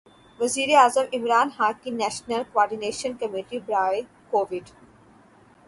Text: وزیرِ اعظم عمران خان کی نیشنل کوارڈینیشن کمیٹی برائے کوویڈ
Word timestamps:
وزیرِ 0.39 0.69
اعظم 0.75 1.05
عمران 1.13 1.49
خان 1.57 1.73
کی 1.83 1.89
نیشنل 1.91 2.41
کوارڈینیشن 2.53 3.11
کمیٹی 3.19 3.59
برائے 3.65 4.01
کوویڈ 4.31 4.65